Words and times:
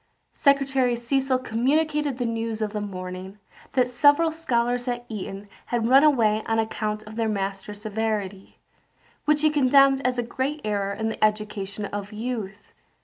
Secretary 0.33 0.95
Cecil 0.95 1.37
communicated 1.37 2.17
the 2.17 2.25
news 2.25 2.59
of 2.59 2.73
the 2.73 2.81
morning, 2.81 3.37
that 3.73 3.87
several 3.87 4.31
scholars 4.31 4.87
at 4.87 5.05
Eton 5.09 5.47
had 5.67 5.87
run 5.87 6.03
away 6.03 6.41
on 6.47 6.57
account 6.57 7.03
of 7.03 7.17
their 7.17 7.29
master's 7.29 7.83
severity, 7.83 8.57
which 9.25 9.43
he 9.43 9.51
condemned 9.51 10.01
as 10.03 10.17
a 10.17 10.23
great 10.23 10.59
error 10.65 10.91
in 10.93 11.09
the 11.09 11.23
education 11.23 11.85
of 11.85 12.11
youth. 12.11 12.73